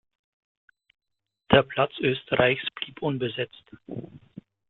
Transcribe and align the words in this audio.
Der 1.51 1.61
Platz 1.61 1.93
Österreichs 1.99 2.65
blieb 2.73 3.03
unbesetzt. 3.03 3.67